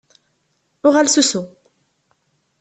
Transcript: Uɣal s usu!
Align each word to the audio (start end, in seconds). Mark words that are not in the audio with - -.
Uɣal 0.87 1.07
s 1.13 1.15
usu! 1.21 1.41